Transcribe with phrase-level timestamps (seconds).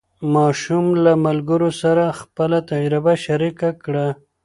[0.33, 4.07] ماشوم له ملګرو سره خپله تجربه شریکه کړه